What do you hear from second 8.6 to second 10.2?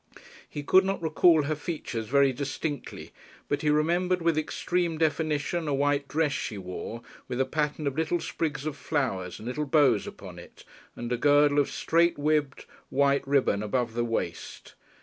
of flowers and little bows of ribbon